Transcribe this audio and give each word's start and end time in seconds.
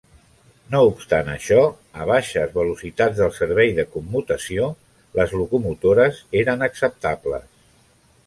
No 0.75 0.79
obstant 0.85 1.27
això, 1.33 1.65
a 2.03 2.07
baixes 2.11 2.55
velocitats 2.55 3.19
del 3.19 3.35
servei 3.35 3.75
de 3.81 3.85
commutació, 3.97 4.69
les 5.21 5.35
locomotores 5.41 6.23
eren 6.43 6.69
acceptables. 6.69 7.47